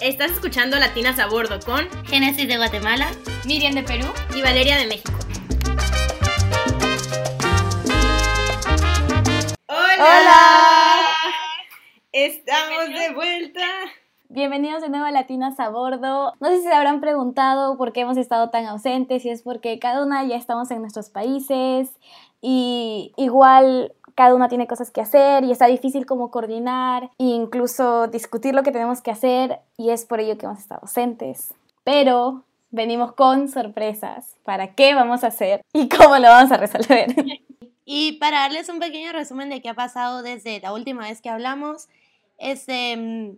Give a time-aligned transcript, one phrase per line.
[0.00, 3.10] Estás escuchando Latinas a Bordo con Génesis de Guatemala,
[3.44, 5.12] Miriam de Perú y Valeria de México.
[9.66, 9.96] ¡Hola!
[9.98, 11.06] ¡Hola!
[12.12, 13.66] Estamos de vuelta.
[14.30, 16.32] Bienvenidos de nuevo a Latinas a Bordo.
[16.40, 19.78] No sé si se habrán preguntado por qué hemos estado tan ausentes, si es porque
[19.78, 21.90] cada una ya estamos en nuestros países
[22.40, 28.06] y igual cada una tiene cosas que hacer y está difícil como coordinar e incluso
[28.06, 31.54] discutir lo que tenemos que hacer y es por ello que hemos estado ausentes.
[31.84, 37.14] Pero venimos con sorpresas para qué vamos a hacer y cómo lo vamos a resolver.
[37.92, 41.28] Y para darles un pequeño resumen de qué ha pasado desde la última vez que
[41.28, 41.88] hablamos,
[42.38, 43.36] este,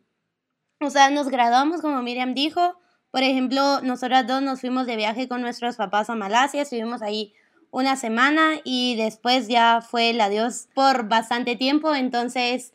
[0.78, 2.76] o sea, nos graduamos como Miriam dijo.
[3.12, 7.32] Por ejemplo, nosotras dos nos fuimos de viaje con nuestros papás a Malasia, estuvimos ahí
[7.72, 11.94] una semana y después ya fue el adiós por bastante tiempo.
[11.94, 12.74] Entonces,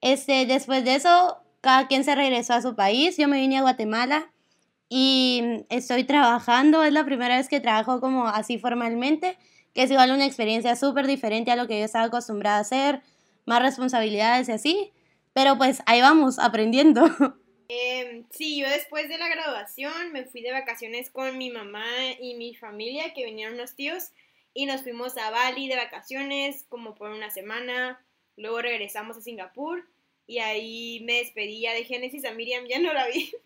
[0.00, 3.16] este, después de eso, cada quien se regresó a su país.
[3.18, 4.30] Yo me vine a Guatemala
[4.88, 6.84] y estoy trabajando.
[6.84, 9.36] Es la primera vez que trabajo como así formalmente,
[9.74, 13.02] que es igual una experiencia súper diferente a lo que yo estaba acostumbrada a hacer,
[13.46, 14.92] más responsabilidades y así.
[15.32, 17.04] Pero pues ahí vamos, aprendiendo.
[17.68, 21.84] Eh, sí, yo después de la graduación me fui de vacaciones con mi mamá
[22.20, 24.12] y mi familia, que vinieron unos tíos
[24.56, 28.02] y nos fuimos a Bali de vacaciones como por una semana,
[28.38, 29.86] luego regresamos a Singapur
[30.26, 33.30] y ahí me despedía de Génesis a Miriam, ya no la vi.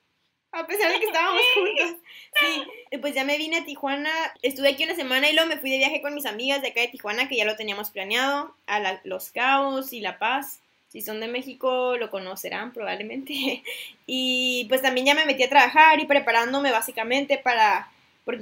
[0.52, 1.96] A pesar de que estábamos juntos.
[2.40, 4.10] Sí, pues ya me vine a Tijuana.
[4.42, 6.80] Estuve aquí una semana y luego me fui de viaje con mis amigas de acá
[6.80, 10.60] de Tijuana, que ya lo teníamos planeado, a Los Cabos y La Paz.
[10.88, 13.62] Si son de México, lo conocerán probablemente.
[14.06, 17.88] Y pues también ya me metí a trabajar y preparándome básicamente para,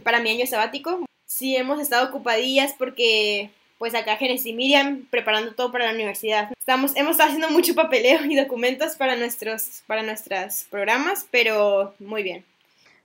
[0.02, 5.54] para mi año sabático sí hemos estado ocupadillas porque pues acá Genesis y Miriam preparando
[5.54, 6.50] todo para la universidad.
[6.58, 12.24] Estamos, hemos estado haciendo mucho papeleo y documentos para nuestros, para nuestros programas, pero muy
[12.24, 12.44] bien.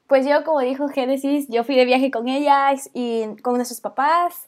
[0.07, 4.47] Pues yo, como dijo Génesis, yo fui de viaje con ellas y con nuestros papás.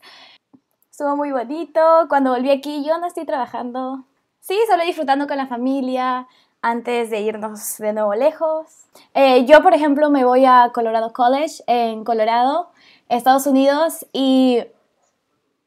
[0.90, 1.80] Estuvo muy bonito.
[2.10, 4.04] Cuando volví aquí, yo no estoy trabajando.
[4.40, 6.28] Sí, solo disfrutando con la familia
[6.62, 8.66] antes de irnos de nuevo lejos.
[9.14, 12.70] Eh, yo, por ejemplo, me voy a Colorado College en Colorado
[13.10, 14.64] Estados Unidos y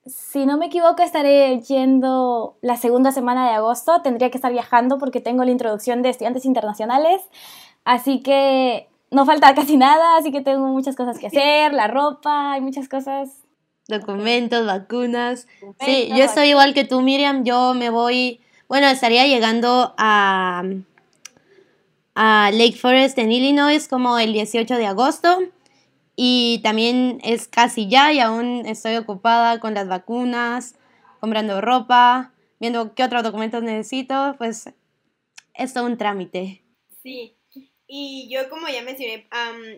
[0.07, 4.01] si no me equivoco estaré yendo la segunda semana de agosto.
[4.03, 7.21] Tendría que estar viajando porque tengo la introducción de estudiantes internacionales.
[7.85, 12.53] Así que no falta casi nada, así que tengo muchas cosas que hacer, la ropa,
[12.53, 13.31] hay muchas cosas.
[13.87, 15.47] Documentos, vacunas.
[15.81, 17.43] sí, yo estoy igual que tú, Miriam.
[17.45, 20.63] Yo me voy, bueno, estaría llegando a,
[22.15, 25.39] a Lake Forest en Illinois como el 18 de agosto.
[26.21, 30.75] Y también es casi ya y aún estoy ocupada con las vacunas,
[31.21, 34.69] comprando ropa, viendo qué otros documentos necesito, pues
[35.55, 36.61] es todo un trámite.
[37.05, 37.37] Sí,
[37.87, 39.29] y yo como ya mencioné,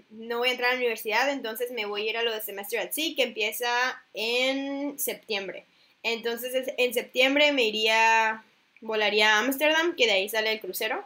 [0.08, 2.40] no voy a entrar a la universidad, entonces me voy a ir a lo de
[2.40, 3.68] Semester at Sea, que empieza
[4.14, 5.66] en septiembre.
[6.02, 8.46] Entonces en septiembre me iría,
[8.80, 11.04] volaría a Ámsterdam, que de ahí sale el crucero,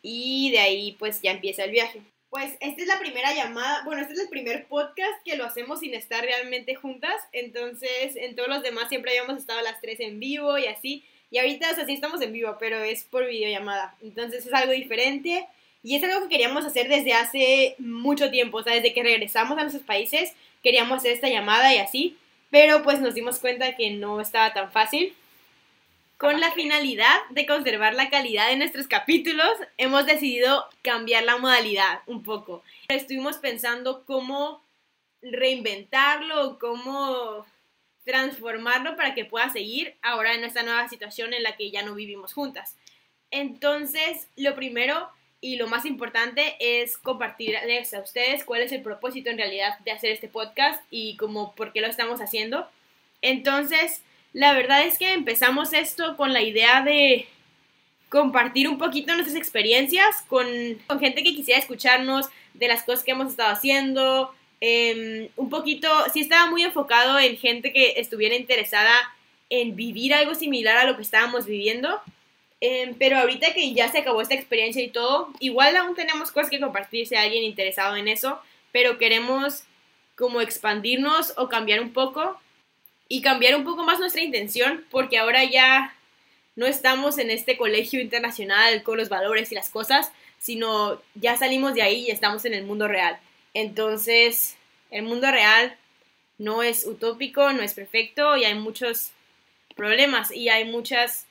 [0.00, 2.02] y de ahí pues ya empieza el viaje.
[2.36, 5.80] Pues esta es la primera llamada, bueno, este es el primer podcast que lo hacemos
[5.80, 10.20] sin estar realmente juntas, entonces en todos los demás siempre habíamos estado las tres en
[10.20, 14.44] vivo y así, y ahorita o sí estamos en vivo, pero es por videollamada, entonces
[14.44, 15.46] es algo diferente
[15.82, 19.56] y es algo que queríamos hacer desde hace mucho tiempo, o sea, desde que regresamos
[19.56, 22.18] a nuestros países queríamos hacer esta llamada y así,
[22.50, 25.14] pero pues nos dimos cuenta que no estaba tan fácil
[26.16, 32.00] con la finalidad de conservar la calidad de nuestros capítulos, hemos decidido cambiar la modalidad
[32.06, 32.62] un poco.
[32.88, 34.62] Estuvimos pensando cómo
[35.20, 37.44] reinventarlo, cómo
[38.04, 41.94] transformarlo para que pueda seguir ahora en esta nueva situación en la que ya no
[41.94, 42.76] vivimos juntas.
[43.30, 45.10] Entonces, lo primero
[45.40, 49.92] y lo más importante es compartirles a ustedes cuál es el propósito en realidad de
[49.92, 52.68] hacer este podcast y cómo por qué lo estamos haciendo.
[53.20, 54.02] Entonces,
[54.36, 57.26] la verdad es que empezamos esto con la idea de
[58.10, 60.46] compartir un poquito nuestras experiencias con,
[61.00, 64.34] gente que quisiera escucharnos de las cosas que hemos estado haciendo.
[64.60, 68.92] Em, un poquito, sí estaba muy enfocado en gente que estuviera interesada
[69.48, 71.98] en vivir algo similar a lo que estábamos viviendo.
[72.60, 76.50] Em, pero ahorita que ya se acabó esta experiencia y todo, igual aún tenemos cosas
[76.50, 78.38] que compartir si hay alguien interesado en eso,
[78.70, 79.62] pero queremos
[80.14, 82.38] como expandirnos o cambiar un poco
[83.08, 85.94] y cambiar un poco más nuestra intención, porque ahora ya
[86.56, 91.74] no estamos en este colegio internacional con los valores y las cosas, sino ya salimos
[91.74, 93.18] de ahí y estamos en el mundo real.
[93.54, 94.56] Entonces,
[94.90, 95.76] el mundo real
[96.38, 99.12] no es utópico, no es perfecto y hay muchos
[99.74, 101.26] problemas y hay muchas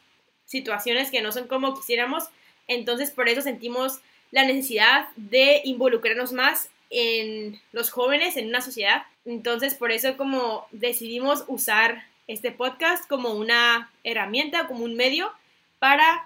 [0.45, 2.25] situaciones que no son como quisiéramos.
[2.68, 4.00] Entonces, por eso sentimos
[4.31, 9.04] la necesidad de involucrarnos más en los jóvenes, en una sociedad.
[9.26, 15.32] Entonces, por eso como decidimos usar este podcast como una herramienta, como un medio
[15.80, 16.24] para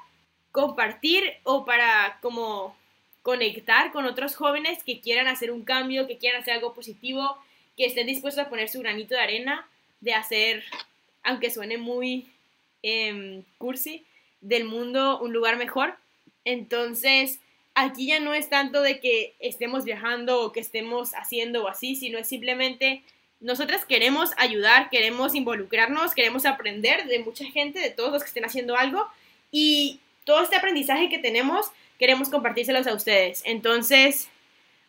[0.51, 2.75] compartir o para como
[3.21, 7.37] conectar con otros jóvenes que quieran hacer un cambio, que quieran hacer algo positivo,
[7.77, 9.67] que estén dispuestos a poner su granito de arena,
[10.01, 10.63] de hacer,
[11.23, 12.27] aunque suene muy
[12.81, 14.05] em, cursi,
[14.41, 15.95] del mundo un lugar mejor.
[16.45, 17.39] Entonces,
[17.81, 21.95] aquí ya no es tanto de que estemos viajando o que estemos haciendo o así,
[21.95, 23.03] sino es simplemente
[23.39, 28.45] nosotras queremos ayudar, queremos involucrarnos, queremos aprender de mucha gente, de todos los que estén
[28.45, 29.07] haciendo algo
[29.51, 33.43] y todo este aprendizaje que tenemos queremos compartírselos a ustedes.
[33.45, 34.29] Entonces,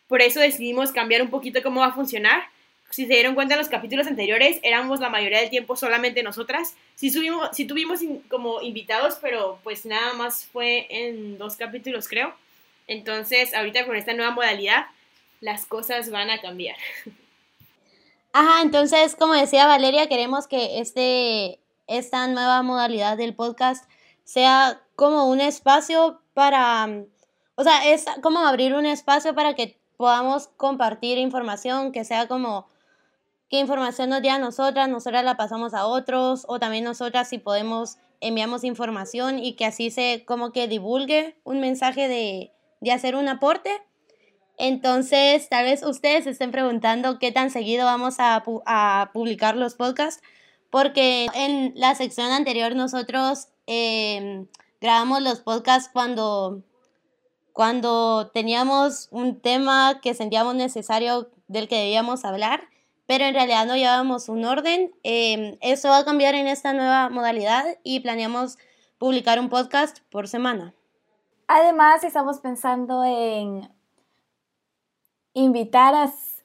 [0.07, 2.45] por eso decidimos cambiar un poquito cómo va a funcionar.
[2.91, 6.77] Si se dieron cuenta en los capítulos anteriores, éramos la mayoría del tiempo solamente nosotras.
[6.95, 12.35] Sí, subimos, sí tuvimos como invitados, pero pues nada más fue en dos capítulos, creo.
[12.91, 14.87] Entonces, ahorita con esta nueva modalidad,
[15.41, 16.75] las cosas van a cambiar.
[18.33, 23.89] Ajá, entonces, como decía Valeria, queremos que este, esta nueva modalidad del podcast
[24.25, 26.89] sea como un espacio para,
[27.55, 32.67] o sea, es como abrir un espacio para que podamos compartir información, que sea como
[33.49, 37.39] qué información nos dé a nosotras, nosotras la pasamos a otros, o también nosotras si
[37.39, 43.15] podemos enviamos información y que así se como que divulgue un mensaje de, de hacer
[43.15, 43.71] un aporte.
[44.59, 50.23] Entonces, tal vez ustedes estén preguntando qué tan seguido vamos a, a publicar los podcasts,
[50.69, 54.47] porque en la sección anterior nosotros em,
[54.81, 56.63] grabamos los podcasts cuando,
[57.53, 62.69] cuando teníamos un tema que sentíamos necesario del que debíamos hablar,
[63.07, 64.93] pero en realidad no llevábamos un orden.
[65.03, 68.59] Em, eso va a cambiar en esta nueva modalidad y planeamos
[68.99, 70.75] publicar un podcast por semana.
[71.53, 73.69] Además, estamos pensando en
[75.35, 75.97] invitar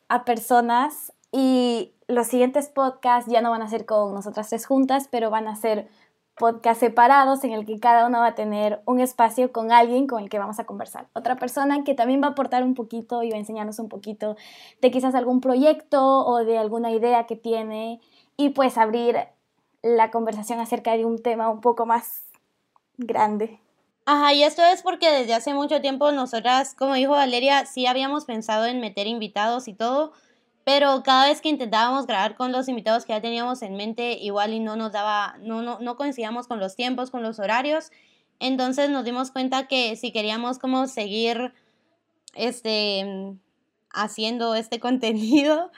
[0.09, 5.07] a, personas y los siguientes podcasts ya no van a ser con nosotras tres juntas,
[5.11, 5.87] pero van a ser
[6.39, 10.23] podcasts separados en el que cada uno va a tener un espacio con alguien con
[10.23, 11.07] el que vamos a conversar.
[11.13, 14.35] Otra persona que también va a aportar un poquito y va a enseñarnos un poquito
[14.81, 18.01] de quizás algún proyecto o de alguna idea que tiene
[18.37, 19.17] y pues abrir
[19.83, 22.23] la conversación acerca de un tema un poco más
[22.97, 23.59] grande.
[24.05, 28.25] Ajá, y esto es porque desde hace mucho tiempo nosotras, como dijo Valeria, sí habíamos
[28.25, 30.13] pensado en meter invitados y todo,
[30.63, 34.53] pero cada vez que intentábamos grabar con los invitados que ya teníamos en mente, igual
[34.53, 37.89] y no nos daba, no, no, no coincidíamos con los tiempos, con los horarios,
[38.39, 41.53] entonces nos dimos cuenta que si queríamos como seguir
[42.35, 43.35] este,
[43.91, 45.71] haciendo este contenido,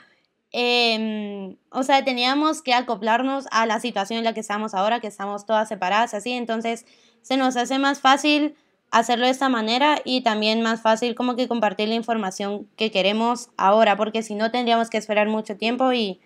[0.51, 5.07] em, o sea, teníamos que acoplarnos a la situación en la que estamos ahora, que
[5.07, 6.85] estamos todas separadas, así, entonces
[7.27, 8.55] se nos hace más fácil
[8.89, 13.49] hacerlo de esta manera y también más fácil como que compartir la información que queremos
[13.57, 16.21] ahora, porque si no tendríamos que esperar mucho tiempo y,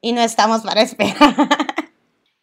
[0.00, 1.34] y no estamos para esperar.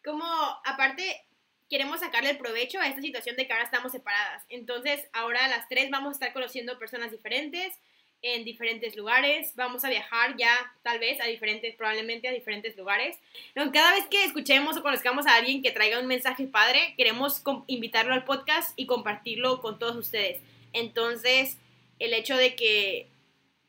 [0.04, 0.26] Como
[0.64, 1.26] aparte
[1.68, 4.44] queremos sacarle el provecho a esta situación de que ahora estamos separadas.
[4.50, 7.74] Entonces ahora las tres vamos a estar conociendo personas diferentes,
[8.22, 13.18] en diferentes lugares, vamos a viajar ya tal vez a diferentes, probablemente a diferentes lugares.
[13.54, 18.14] Cada vez que escuchemos o conozcamos a alguien que traiga un mensaje padre, queremos invitarlo
[18.14, 20.42] al podcast y compartirlo con todos ustedes.
[20.74, 21.58] Entonces,
[22.00, 23.08] el hecho de que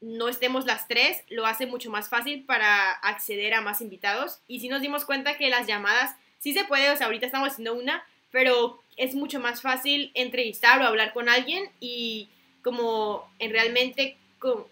[0.00, 4.40] no estemos las tres lo hace mucho más fácil para acceder a más invitados.
[4.48, 7.50] Y si nos dimos cuenta que las llamadas sí se puede, o sea, ahorita estamos
[7.50, 12.28] haciendo una, pero es mucho más fácil entrevistar o hablar con alguien y
[12.62, 14.16] como en realmente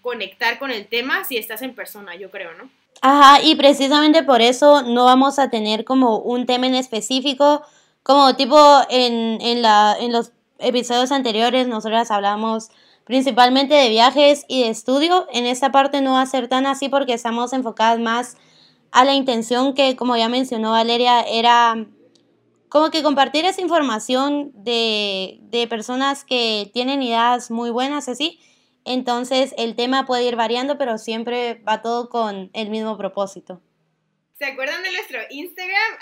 [0.00, 2.70] conectar con el tema si estás en persona, yo creo, ¿no?
[3.00, 7.62] Ajá, y precisamente por eso no vamos a tener como un tema en específico,
[8.02, 12.70] como tipo en, en, la, en los episodios anteriores nosotras hablamos
[13.04, 15.26] principalmente de viajes y de estudio.
[15.32, 18.36] En esta parte no va a ser tan así porque estamos enfocadas más
[18.92, 21.86] a la intención que, como ya mencionó Valeria, era
[22.68, 28.40] como que compartir esa información de, de personas que tienen ideas muy buenas, así,
[28.84, 33.62] entonces el tema puede ir variando, pero siempre va todo con el mismo propósito.
[34.38, 35.98] ¿Se acuerdan de nuestro Instagram?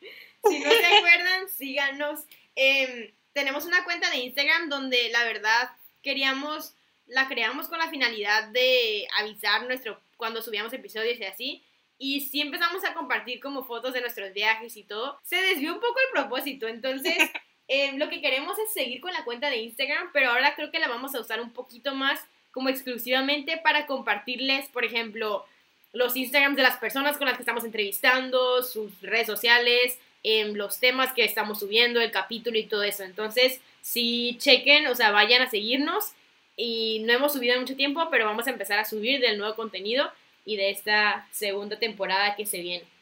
[0.48, 2.20] si no se acuerdan, síganos.
[2.56, 5.70] Em, tenemos una cuenta de Instagram donde la verdad
[6.02, 6.74] queríamos,
[7.06, 11.64] la creamos con la finalidad de avisar nuestro, cuando subíamos episodios y así.
[11.98, 15.18] Y sí empezamos a compartir como fotos de nuestros viajes y todo.
[15.22, 17.16] Se desvió un poco el propósito, entonces
[17.68, 20.78] Em, lo que queremos es seguir con la cuenta de Instagram, pero ahora creo que
[20.78, 25.44] la vamos a usar un poquito más como exclusivamente para compartirles, por ejemplo,
[25.92, 30.78] los Instagrams de las personas con las que estamos entrevistando, sus redes sociales, em, los
[30.78, 33.02] temas que estamos subiendo, el capítulo y todo eso.
[33.02, 36.12] Entonces, si chequen, o sea, vayan a seguirnos
[36.56, 39.54] y no hemos subido en mucho tiempo, pero vamos a empezar a subir del nuevo
[39.56, 40.10] contenido
[40.44, 42.93] y de esta segunda temporada que se viene.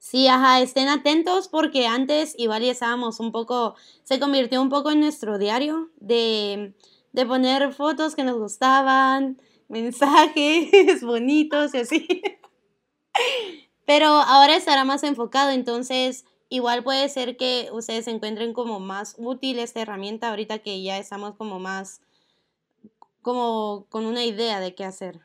[0.00, 4.90] Sí, ajá, estén atentos porque antes igual ya estábamos un poco, se convirtió un poco
[4.90, 6.74] en nuestro diario de,
[7.12, 9.38] de poner fotos que nos gustaban,
[9.68, 12.22] mensajes bonitos y así.
[13.84, 19.58] Pero ahora estará más enfocado, entonces igual puede ser que ustedes encuentren como más útil
[19.58, 22.00] esta herramienta ahorita que ya estamos como más,
[23.22, 25.20] como con una idea de qué hacer.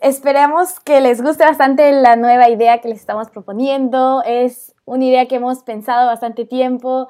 [0.00, 4.22] Esperemos que les guste bastante la nueva idea que les estamos proponiendo.
[4.24, 7.08] Es una idea que hemos pensado bastante tiempo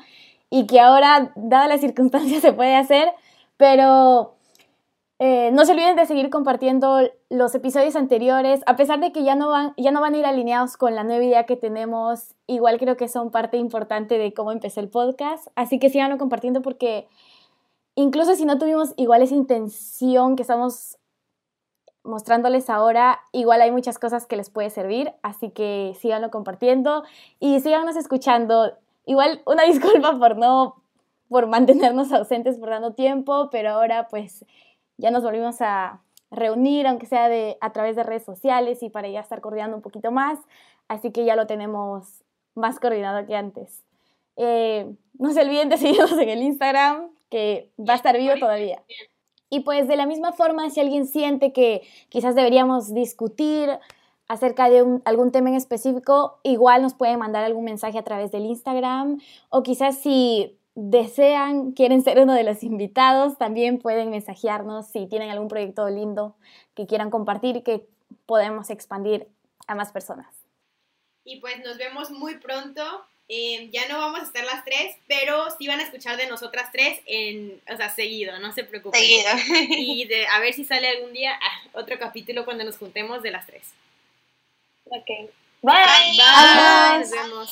[0.50, 3.08] y que ahora, dadas las circunstancias, se puede hacer,
[3.56, 4.34] pero
[5.18, 7.00] eh, no se olviden de seguir compartiendo
[7.30, 10.26] los episodios anteriores, a pesar de que ya no, van, ya no van a ir
[10.26, 14.52] alineados con la nueva idea que tenemos, igual creo que son parte importante de cómo
[14.52, 17.08] empezó el podcast, así que síganlo compartiendo porque
[17.94, 20.98] incluso si no tuvimos igual esa intención que estamos
[22.04, 27.04] mostrándoles ahora, igual hay muchas cosas que les puede servir, así que síganlo compartiendo
[27.40, 28.74] y síganos escuchando.
[29.06, 30.76] Igual una disculpa por no,
[31.28, 34.44] por mantenernos ausentes por dando tiempo, pero ahora pues
[34.98, 39.08] ya nos volvimos a reunir, aunque sea de, a través de redes sociales y para
[39.08, 40.38] ya estar coordinando un poquito más,
[40.88, 42.22] así que ya lo tenemos
[42.54, 43.82] más coordinado que antes.
[44.36, 48.82] Eh, no se olviden de seguirnos en el Instagram, que va a estar vivo todavía.
[49.54, 53.70] Y pues de la misma forma, si alguien siente que quizás deberíamos discutir
[54.26, 58.46] acerca de algún tema en específico, igual nos pueden mandar algún mensaje a través del
[58.46, 59.20] Instagram
[59.50, 65.30] o quizás si desean, quieren ser uno de los invitados, también pueden mensajearnos si tienen
[65.30, 66.34] algún proyecto lindo
[66.74, 67.86] que quieran compartir y que
[68.26, 69.28] podemos expandir
[69.68, 70.34] a más personas.
[71.22, 72.82] Y pues nos vemos muy pronto
[73.26, 76.70] Em, ya no vamos a estar las tres, pero sí van a escuchar de nosotras
[76.70, 79.00] tres en, o sea, seguido, no se preocupen.
[79.00, 79.30] Seguido.
[79.70, 83.30] Y de, a ver si sale algún día ah, otro capítulo cuando nos juntemos de
[83.30, 83.72] las tres.
[84.84, 85.06] Ok.
[85.62, 85.74] Bye.
[86.16, 86.98] Bye.
[87.00, 87.50] Nos vemos.